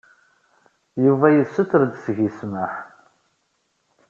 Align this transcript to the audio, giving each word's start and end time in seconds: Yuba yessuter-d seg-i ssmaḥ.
Yuba 1.03 1.27
yessuter-d 1.31 1.93
seg-i 2.03 2.29
ssmaḥ. 2.31 2.73